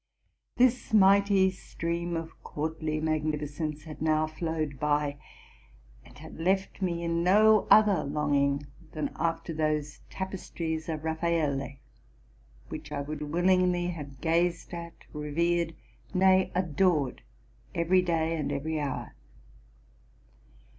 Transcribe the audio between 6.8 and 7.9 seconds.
me no